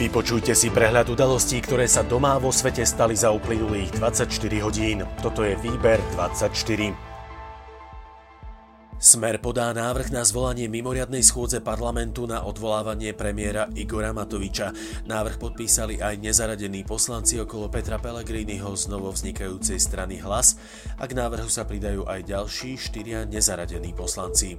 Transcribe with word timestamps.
Vypočujte 0.00 0.56
si 0.56 0.72
prehľad 0.72 1.12
udalostí, 1.12 1.60
ktoré 1.60 1.84
sa 1.84 2.00
doma 2.00 2.40
vo 2.40 2.48
svete 2.48 2.88
stali 2.88 3.12
za 3.12 3.36
uplynulých 3.36 4.00
24 4.00 4.32
hodín. 4.64 5.04
Toto 5.20 5.44
je 5.44 5.52
Výber 5.60 6.00
24. 6.16 6.56
Smer 8.96 9.36
podá 9.44 9.68
návrh 9.76 10.08
na 10.08 10.24
zvolanie 10.24 10.72
mimoriadnej 10.72 11.20
schôdze 11.20 11.60
parlamentu 11.60 12.24
na 12.24 12.40
odvolávanie 12.48 13.12
premiéra 13.12 13.68
Igora 13.76 14.16
Matoviča. 14.16 14.72
Návrh 15.04 15.36
podpísali 15.36 16.00
aj 16.00 16.16
nezaradení 16.16 16.80
poslanci 16.88 17.36
okolo 17.36 17.68
Petra 17.68 18.00
Pellegriniho 18.00 18.72
z 18.72 18.88
novovznikajúcej 18.88 19.76
strany 19.76 20.16
Hlas 20.24 20.56
a 20.96 21.04
k 21.04 21.12
návrhu 21.12 21.52
sa 21.52 21.68
pridajú 21.68 22.08
aj 22.08 22.24
ďalší 22.24 22.80
štyria 22.80 23.28
nezaradení 23.28 23.92
poslanci. 23.92 24.56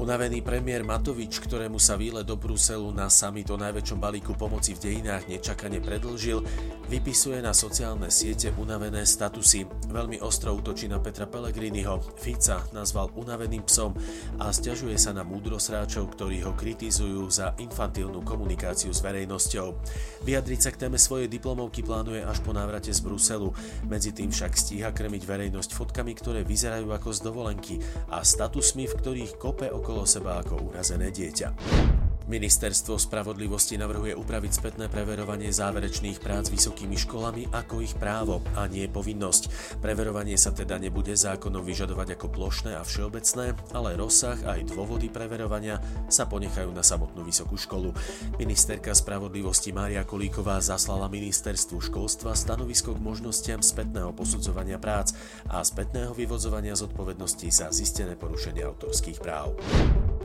Unavený 0.00 0.40
premiér 0.40 0.80
Matovič, 0.80 1.44
ktorému 1.44 1.76
sa 1.76 1.92
výlet 1.92 2.24
do 2.24 2.32
Bruselu 2.32 2.88
na 2.88 3.12
summit 3.12 3.44
o 3.52 3.60
najväčšom 3.60 4.00
balíku 4.00 4.32
pomoci 4.32 4.72
v 4.72 4.88
dejinách 4.88 5.28
nečakane 5.28 5.76
predlžil, 5.76 6.40
vypisuje 6.88 7.44
na 7.44 7.52
sociálne 7.52 8.08
siete 8.08 8.48
unavené 8.56 9.04
statusy. 9.04 9.68
Veľmi 9.92 10.16
ostro 10.24 10.56
útočí 10.56 10.88
na 10.88 11.04
Petra 11.04 11.28
Pellegriniho, 11.28 12.00
Fica 12.16 12.64
nazval 12.72 13.12
unaveným 13.12 13.60
psom 13.68 13.92
a 14.40 14.48
stiažuje 14.48 14.96
sa 14.96 15.12
na 15.12 15.20
múdrosráčov, 15.20 16.16
ktorí 16.16 16.48
ho 16.48 16.56
kritizujú 16.56 17.28
za 17.28 17.52
infantilnú 17.60 18.24
komunikáciu 18.24 18.96
s 18.96 19.04
verejnosťou. 19.04 19.76
Vyjadriť 20.24 20.60
sa 20.64 20.72
k 20.72 20.80
téme 20.88 20.96
svojej 20.96 21.28
diplomovky 21.28 21.84
plánuje 21.84 22.24
až 22.24 22.40
po 22.40 22.56
návrate 22.56 22.88
z 22.88 23.04
Bruselu. 23.04 23.52
Medzi 23.84 24.16
tým 24.16 24.32
však 24.32 24.56
stíha 24.56 24.96
krmiť 24.96 25.28
verejnosť 25.28 25.76
fotkami, 25.76 26.16
ktoré 26.16 26.40
vyzerajú 26.40 26.88
ako 26.88 27.08
z 27.12 27.20
dovolenky 27.20 27.74
a 28.08 28.24
statusmi, 28.24 28.88
v 28.88 28.96
ktorých 28.96 29.36
kope 29.36 29.68
okolo 29.68 29.88
okolo 29.90 30.06
seba 30.06 30.38
ako 30.38 30.70
urazené 30.70 31.10
dieťa. 31.10 31.99
Ministerstvo 32.30 32.94
spravodlivosti 32.94 33.74
navrhuje 33.74 34.14
upraviť 34.14 34.62
spätné 34.62 34.86
preverovanie 34.86 35.50
záverečných 35.50 36.22
prác 36.22 36.46
vysokými 36.46 36.94
školami 36.94 37.50
ako 37.50 37.82
ich 37.82 37.98
právo 37.98 38.38
a 38.54 38.70
nie 38.70 38.86
povinnosť. 38.86 39.74
Preverovanie 39.82 40.38
sa 40.38 40.54
teda 40.54 40.78
nebude 40.78 41.10
zákonom 41.10 41.66
vyžadovať 41.66 42.14
ako 42.14 42.30
plošné 42.30 42.78
a 42.78 42.86
všeobecné, 42.86 43.58
ale 43.74 43.98
rozsah 43.98 44.38
aj 44.46 44.62
dôvody 44.70 45.10
preverovania 45.10 45.82
sa 46.06 46.30
ponechajú 46.30 46.70
na 46.70 46.86
samotnú 46.86 47.26
vysokú 47.26 47.58
školu. 47.58 47.90
Ministerka 48.38 48.94
spravodlivosti 48.94 49.74
Mária 49.74 50.06
Kolíková 50.06 50.62
zaslala 50.62 51.10
ministerstvu 51.10 51.82
školstva 51.82 52.38
stanovisko 52.38 52.94
k 52.94 53.02
možnostiam 53.02 53.58
spätného 53.58 54.14
posudzovania 54.14 54.78
prác 54.78 55.18
a 55.50 55.66
spätného 55.66 56.14
vyvodzovania 56.14 56.78
zodpovednosti 56.78 57.50
za 57.50 57.66
zistené 57.74 58.14
porušenie 58.14 58.62
autorských 58.62 59.18
práv. 59.18 59.58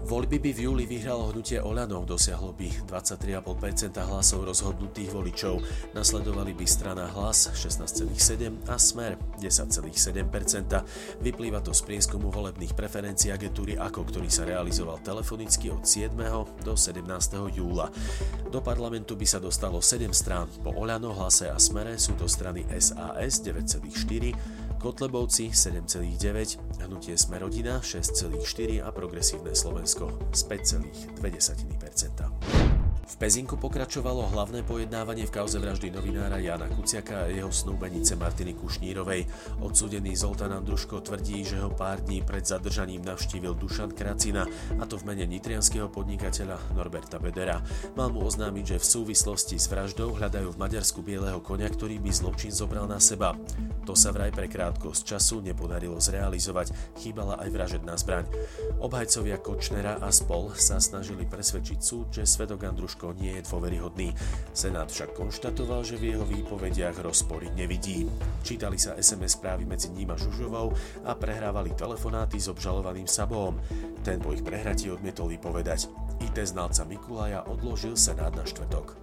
Voľby 0.06 0.38
by 0.38 0.52
v 0.54 0.60
júli 0.70 0.86
vyhralo 0.86 1.34
hnutie 1.34 1.58
Oľano, 1.58 2.06
dosiahlo 2.06 2.54
by 2.54 2.70
23,5% 2.86 3.98
hlasov 4.06 4.46
rozhodnutých 4.46 5.10
voličov. 5.10 5.58
Nasledovali 5.98 6.54
by 6.54 6.62
strana 6.70 7.10
Hlas 7.10 7.50
16,7 7.50 8.70
a 8.70 8.78
Smer 8.78 9.18
10,7%. 9.42 11.26
Vyplýva 11.26 11.58
to 11.66 11.74
z 11.74 11.82
prieskumu 11.82 12.30
volebných 12.30 12.78
preferencií 12.78 13.34
agentúry 13.34 13.82
AKO, 13.82 14.06
ktorý 14.06 14.30
sa 14.30 14.46
realizoval 14.46 15.02
telefonicky 15.02 15.74
od 15.74 15.82
7. 15.82 16.14
do 16.62 16.78
17. 16.78 17.02
júla. 17.58 17.90
Do 18.54 18.62
parlamentu 18.62 19.18
by 19.18 19.26
sa 19.26 19.42
dostalo 19.42 19.82
7 19.82 20.14
strán. 20.14 20.46
Po 20.62 20.70
Oľano, 20.70 21.18
Hlase 21.18 21.50
a 21.50 21.58
Smere 21.58 21.98
sú 21.98 22.14
to 22.14 22.30
strany 22.30 22.62
SAS 22.78 23.42
9,4, 23.42 24.65
Kotlebovci 24.86 25.50
7,9, 25.50 26.86
Hnutie 26.86 27.18
Smerodina 27.18 27.82
6,4 27.82 28.86
a 28.86 28.94
Progresívne 28.94 29.58
Slovensko 29.58 30.30
z 30.30 30.46
5,2%. 30.46 32.85
V 33.06 33.22
Pezinku 33.22 33.54
pokračovalo 33.54 34.34
hlavné 34.34 34.66
pojednávanie 34.66 35.30
v 35.30 35.36
kauze 35.38 35.62
vraždy 35.62 35.94
novinára 35.94 36.42
Jana 36.42 36.66
Kuciaka 36.66 37.30
a 37.30 37.32
jeho 37.32 37.54
snúbenice 37.54 38.18
Martiny 38.18 38.58
Kušnírovej. 38.58 39.30
Odsúdený 39.62 40.18
Zoltán 40.18 40.50
Andruško 40.50 41.06
tvrdí, 41.06 41.46
že 41.46 41.62
ho 41.62 41.70
pár 41.70 42.02
dní 42.02 42.26
pred 42.26 42.42
zadržaním 42.42 43.06
navštívil 43.06 43.54
Dušan 43.62 43.94
Kracina, 43.94 44.50
a 44.82 44.84
to 44.90 44.98
v 44.98 45.06
mene 45.06 45.30
nitrianského 45.30 45.86
podnikateľa 45.86 46.58
Norberta 46.74 47.22
Bedera. 47.22 47.62
Mal 47.94 48.10
mu 48.10 48.26
oznámiť, 48.26 48.74
že 48.74 48.82
v 48.82 48.90
súvislosti 48.98 49.62
s 49.62 49.70
vraždou 49.70 50.18
hľadajú 50.18 50.58
v 50.58 50.62
Maďarsku 50.66 51.06
bieleho 51.06 51.46
konia, 51.46 51.70
ktorý 51.70 52.02
by 52.02 52.10
zločin 52.10 52.50
zobral 52.50 52.90
na 52.90 52.98
seba. 52.98 53.38
To 53.86 53.94
sa 53.94 54.10
vraj 54.10 54.34
pre 54.34 54.50
krátkosť 54.50 55.06
času 55.06 55.46
nepodarilo 55.46 56.02
zrealizovať, 56.02 56.98
chýbala 56.98 57.38
aj 57.38 57.54
vražedná 57.54 57.94
zbraň. 58.02 58.26
Obhajcovia 58.82 59.38
Kočnera 59.38 60.02
a 60.02 60.10
spol 60.10 60.58
sa 60.58 60.82
snažili 60.82 61.30
presvedčiť 61.30 61.80
súd, 61.86 62.10
že 62.10 62.26
svedok 62.26 62.66
Andruško 62.66 62.95
Joško 62.96 63.12
nie 63.20 63.36
je 63.36 63.44
dôveryhodný. 63.52 64.08
Senát 64.56 64.88
však 64.88 65.20
konštatoval, 65.20 65.84
že 65.84 66.00
v 66.00 66.16
jeho 66.16 66.24
výpovediach 66.24 67.04
rozpory 67.04 67.52
nevidí. 67.52 68.08
Čítali 68.40 68.80
sa 68.80 68.96
SMS 68.96 69.36
správy 69.36 69.68
medzi 69.68 69.92
ním 69.92 70.16
a 70.16 70.18
Žužovou 70.18 70.72
a 71.04 71.12
prehrávali 71.12 71.76
telefonáty 71.76 72.40
s 72.40 72.48
obžalovaným 72.48 73.04
Sabom. 73.04 73.60
Ten 74.00 74.24
po 74.24 74.32
ich 74.32 74.48
prehratí 74.48 74.88
odmietol 74.88 75.28
vypovedať. 75.28 75.92
IT 76.24 76.40
znalca 76.48 76.88
Mikulaja 76.88 77.44
odložil 77.44 78.00
Senát 78.00 78.32
na 78.32 78.48
štvrtok. 78.48 78.96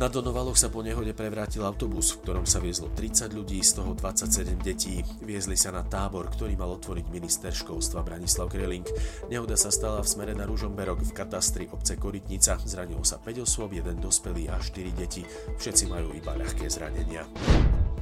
Na 0.00 0.08
Donovaloch 0.08 0.56
sa 0.56 0.72
po 0.72 0.80
nehode 0.80 1.12
prevrátil 1.12 1.60
autobus, 1.62 2.16
v 2.16 2.24
ktorom 2.24 2.46
sa 2.48 2.64
viezlo 2.64 2.88
30 2.96 3.36
ľudí, 3.36 3.60
z 3.60 3.76
toho 3.76 3.92
27 3.92 4.56
detí. 4.64 5.04
Viezli 5.20 5.54
sa 5.54 5.68
na 5.68 5.84
tábor, 5.84 6.32
ktorý 6.32 6.56
mal 6.56 6.72
otvoriť 6.74 7.06
minister 7.12 7.52
školstva 7.52 8.00
Branislav 8.00 8.48
Kreling. 8.48 8.88
Nehoda 9.28 9.54
sa 9.54 9.68
stala 9.68 10.00
v 10.00 10.08
smere 10.08 10.32
na 10.32 10.48
Ružomberok 10.48 11.04
v 11.04 11.12
katastri 11.12 11.64
obce 11.68 12.00
Korytnica. 12.00 12.56
Zranilo 12.64 13.04
sa 13.04 13.20
5 13.20 13.44
osôb, 13.44 13.76
jeden 13.76 14.00
dospelý 14.00 14.48
a 14.48 14.56
4 14.56 14.96
deti. 14.96 15.22
Všetci 15.60 15.84
majú 15.92 16.16
iba 16.16 16.34
ľahké 16.40 16.66
zranenia. 16.72 17.28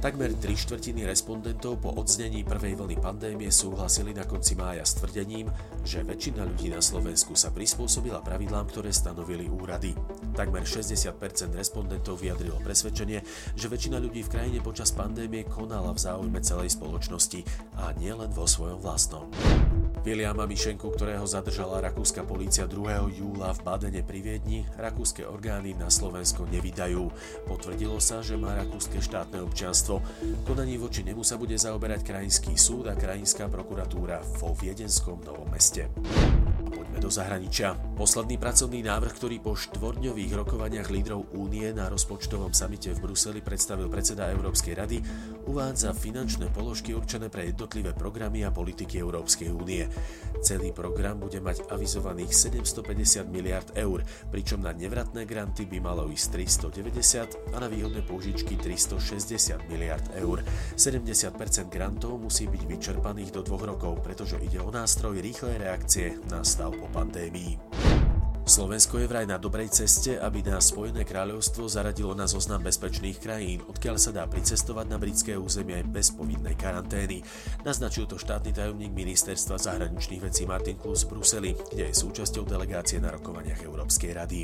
Takmer 0.01 0.33
tri 0.33 0.57
štvrtiny 0.57 1.05
respondentov 1.05 1.77
po 1.77 1.93
odznení 1.93 2.41
prvej 2.41 2.73
vlny 2.73 2.97
pandémie 2.97 3.53
súhlasili 3.53 4.17
na 4.17 4.25
konci 4.25 4.57
mája 4.57 4.81
s 4.81 4.97
tvrdením, 4.97 5.45
že 5.85 6.01
väčšina 6.01 6.41
ľudí 6.41 6.73
na 6.73 6.81
Slovensku 6.81 7.37
sa 7.37 7.53
prispôsobila 7.53 8.17
pravidlám, 8.25 8.65
ktoré 8.73 8.89
stanovili 8.89 9.45
úrady. 9.45 9.93
Takmer 10.33 10.65
60% 10.65 11.53
respondentov 11.53 12.17
vyjadrilo 12.17 12.57
presvedčenie, 12.65 13.21
že 13.53 13.69
väčšina 13.69 14.01
ľudí 14.01 14.25
v 14.25 14.33
krajine 14.33 14.57
počas 14.65 14.89
pandémie 14.89 15.45
konala 15.45 15.93
v 15.93 16.01
záujme 16.01 16.41
celej 16.41 16.73
spoločnosti 16.73 17.45
a 17.77 17.93
nielen 17.93 18.33
vo 18.33 18.49
svojom 18.49 18.81
vlastnom. 18.81 19.29
Viliama 20.01 20.49
Mišenku, 20.49 20.89
ktorého 20.97 21.23
zadržala 21.29 21.77
rakúska 21.77 22.25
polícia 22.25 22.65
2. 22.65 23.21
júla 23.21 23.53
v 23.53 23.59
Badene 23.61 24.01
pri 24.01 24.19
Viedni, 24.25 24.65
rakúske 24.73 25.21
orgány 25.21 25.77
na 25.77 25.93
Slovensko 25.93 26.49
nevydajú. 26.49 27.05
Potvrdilo 27.45 28.01
sa, 28.01 28.25
že 28.25 28.33
má 28.33 28.57
rakúske 28.57 28.97
štátne 28.97 29.45
občianstvo. 29.45 30.01
Konaní 30.43 30.81
voči 30.81 31.05
nemu 31.05 31.21
sa 31.21 31.37
bude 31.37 31.53
zaoberať 31.53 32.01
krajinský 32.01 32.57
súd 32.57 32.89
a 32.89 32.97
krajinská 32.97 33.45
prokuratúra 33.45 34.25
vo 34.41 34.57
Viedenskom 34.57 35.21
Novom 35.21 35.47
meste 35.53 35.85
do 37.01 37.09
zahraničia. 37.09 37.73
Posledný 37.97 38.37
pracovný 38.37 38.85
návrh, 38.85 39.13
ktorý 39.17 39.41
po 39.41 39.57
štvordňových 39.57 40.37
rokovaniach 40.37 40.93
lídrov 40.93 41.33
únie 41.33 41.65
na 41.73 41.89
rozpočtovom 41.89 42.53
samite 42.53 42.93
v 42.93 43.09
Bruseli 43.09 43.41
predstavil 43.41 43.89
predseda 43.89 44.29
Európskej 44.29 44.73
rady, 44.77 44.97
uvádza 45.49 45.97
finančné 45.97 46.53
položky 46.53 46.93
určené 46.93 47.33
pre 47.33 47.49
jednotlivé 47.49 47.97
programy 47.97 48.45
a 48.45 48.53
politiky 48.53 49.01
Európskej 49.01 49.49
únie. 49.49 49.89
Celý 50.45 50.69
program 50.69 51.17
bude 51.17 51.41
mať 51.41 51.73
avizovaných 51.73 52.33
750 52.33 53.25
miliard 53.33 53.69
eur, 53.73 54.05
pričom 54.29 54.61
na 54.61 54.69
nevratné 54.69 55.25
granty 55.25 55.65
by 55.65 55.81
malo 55.81 56.05
ísť 56.05 56.37
390 56.77 57.53
a 57.53 57.57
na 57.57 57.65
výhodné 57.65 58.05
použičky 58.05 58.61
360 58.61 59.65
miliard 59.65 60.05
eur. 60.21 60.45
70% 60.77 61.33
grantov 61.73 62.21
musí 62.21 62.45
byť 62.45 62.63
vyčerpaných 62.69 63.33
do 63.33 63.41
dvoch 63.41 63.65
rokov, 63.65 64.05
pretože 64.05 64.37
ide 64.37 64.61
o 64.61 64.69
nástroj 64.69 65.17
rýchlej 65.17 65.57
reakcie 65.57 66.21
na 66.29 66.45
stav 66.45 66.60
po 66.69 66.85
pandémii. 66.91 67.57
Slovensko 68.41 68.99
je 68.99 69.07
vraj 69.07 69.23
na 69.29 69.39
dobrej 69.39 69.71
ceste, 69.71 70.19
aby 70.19 70.43
nás 70.43 70.73
Spojené 70.73 71.07
kráľovstvo 71.07 71.71
zaradilo 71.71 72.11
na 72.17 72.27
zoznam 72.27 72.65
bezpečných 72.65 73.21
krajín, 73.21 73.63
odkiaľ 73.63 73.95
sa 73.95 74.11
dá 74.11 74.27
pricestovať 74.27 74.85
na 74.91 74.97
britské 74.99 75.39
územie 75.39 75.79
bez 75.87 76.11
povinnej 76.11 76.59
karantény. 76.59 77.23
Naznačil 77.63 78.11
to 78.11 78.19
štátny 78.19 78.51
tajomník 78.51 78.91
ministerstva 78.91 79.55
zahraničných 79.55 80.25
vecí 80.25 80.43
Martin 80.43 80.75
Klus 80.75 81.07
v 81.07 81.15
Bruseli, 81.15 81.51
kde 81.71 81.93
je 81.93 81.95
súčasťou 81.95 82.43
delegácie 82.43 82.99
na 82.99 83.13
rokovaniach 83.13 83.63
Európskej 83.63 84.11
rady. 84.19 84.39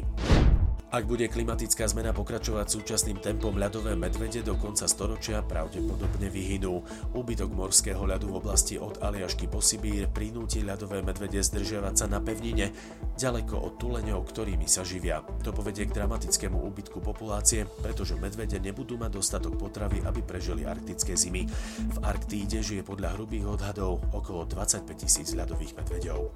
Ak 0.87 1.03
bude 1.03 1.27
klimatická 1.27 1.83
zmena 1.83 2.15
pokračovať 2.15 2.71
súčasným 2.71 3.19
tempom 3.19 3.51
ľadové 3.59 3.99
medvede 3.99 4.39
do 4.39 4.55
konca 4.55 4.87
storočia 4.87 5.43
pravdepodobne 5.43 6.31
vyhynú. 6.31 6.79
Úbytok 7.11 7.51
morského 7.51 7.99
ľadu 8.07 8.31
v 8.31 8.39
oblasti 8.39 8.79
od 8.79 9.03
Aliašky 9.03 9.51
po 9.51 9.59
Sibír 9.59 10.07
prinúti 10.07 10.63
ľadové 10.63 11.03
medvede 11.03 11.43
zdržiavať 11.43 11.91
sa 11.91 12.07
na 12.07 12.23
pevnine, 12.23 12.71
ďaleko 13.19 13.67
od 13.67 13.73
tuleňov, 13.75 14.31
ktorými 14.31 14.63
sa 14.63 14.87
živia. 14.87 15.19
To 15.43 15.51
povedie 15.51 15.91
k 15.91 15.91
dramatickému 15.91 16.55
úbytku 16.55 17.03
populácie, 17.03 17.67
pretože 17.83 18.15
medvede 18.15 18.55
nebudú 18.55 18.95
mať 18.95 19.11
dostatok 19.11 19.59
potravy, 19.59 20.07
aby 20.07 20.23
prežili 20.23 20.63
arktické 20.63 21.19
zimy. 21.19 21.51
V 21.83 21.97
Arktíde 21.99 22.63
žije 22.63 22.87
podľa 22.87 23.19
hrubých 23.19 23.59
odhadov 23.59 24.07
okolo 24.15 24.47
25 24.47 24.87
tisíc 25.03 25.35
ľadových 25.35 25.75
medvedov. 25.83 26.31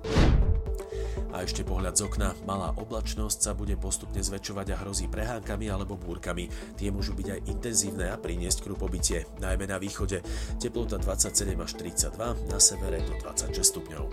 A 1.31 1.43
ešte 1.43 1.63
pohľad 1.67 1.97
z 1.97 2.07
okna. 2.07 2.33
Malá 2.43 2.73
oblačnosť 2.75 3.39
sa 3.39 3.51
bude 3.51 3.75
postupne 3.75 4.19
zväčšovať 4.19 4.67
a 4.73 4.79
hrozí 4.83 5.07
prehánkami 5.11 5.67
alebo 5.67 5.99
búrkami. 5.99 6.47
Tie 6.79 6.89
môžu 6.91 7.15
byť 7.15 7.27
aj 7.27 7.39
intenzívne 7.51 8.11
a 8.11 8.19
priniesť 8.19 8.65
krupobytie, 8.65 9.27
najmä 9.39 9.67
na 9.67 9.77
východe. 9.77 10.23
Teplota 10.57 10.97
27 10.97 11.55
až 11.59 11.71
32, 11.77 12.51
na 12.51 12.59
severe 12.59 13.03
do 13.03 13.13
26 13.19 13.59
stupňov. 13.59 14.05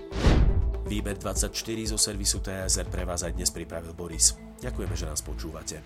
Výber 0.88 1.20
24 1.20 1.52
zo 1.92 1.98
servisu 2.00 2.40
TSR 2.40 2.88
pre 2.88 3.04
vás 3.04 3.20
aj 3.20 3.36
dnes 3.36 3.52
pripravil 3.52 3.92
Boris. 3.92 4.32
Ďakujeme, 4.64 4.94
že 4.96 5.04
nás 5.04 5.20
počúvate. 5.20 5.84